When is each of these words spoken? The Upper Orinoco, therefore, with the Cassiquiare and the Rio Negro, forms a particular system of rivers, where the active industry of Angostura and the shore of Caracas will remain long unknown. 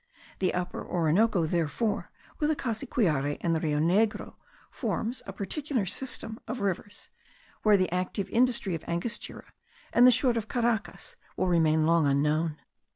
The 0.39 0.55
Upper 0.55 0.83
Orinoco, 0.83 1.45
therefore, 1.45 2.09
with 2.39 2.49
the 2.49 2.55
Cassiquiare 2.55 3.37
and 3.41 3.55
the 3.55 3.59
Rio 3.59 3.77
Negro, 3.77 4.33
forms 4.71 5.21
a 5.27 5.31
particular 5.31 5.85
system 5.85 6.39
of 6.47 6.59
rivers, 6.59 7.09
where 7.61 7.77
the 7.77 7.91
active 7.91 8.27
industry 8.31 8.73
of 8.73 8.83
Angostura 8.87 9.53
and 9.93 10.07
the 10.07 10.11
shore 10.11 10.39
of 10.39 10.47
Caracas 10.47 11.17
will 11.37 11.49
remain 11.49 11.85
long 11.85 12.07
unknown. 12.07 12.57